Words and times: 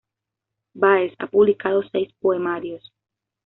Báez 0.73 1.13
ha 1.19 1.27
publicado 1.27 1.83
seis 1.91 2.11
poemarios. 2.21 2.91